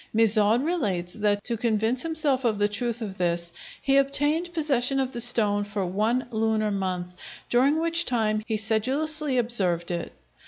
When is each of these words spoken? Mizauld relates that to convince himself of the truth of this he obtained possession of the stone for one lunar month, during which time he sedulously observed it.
Mizauld 0.15 0.65
relates 0.65 1.13
that 1.13 1.43
to 1.43 1.55
convince 1.55 2.01
himself 2.01 2.43
of 2.43 2.57
the 2.57 2.67
truth 2.67 3.03
of 3.03 3.19
this 3.19 3.51
he 3.79 3.97
obtained 3.97 4.51
possession 4.51 4.99
of 4.99 5.11
the 5.11 5.21
stone 5.21 5.63
for 5.63 5.85
one 5.85 6.25
lunar 6.31 6.71
month, 6.71 7.13
during 7.51 7.79
which 7.79 8.03
time 8.03 8.43
he 8.47 8.57
sedulously 8.57 9.37
observed 9.37 9.91
it. 9.91 10.11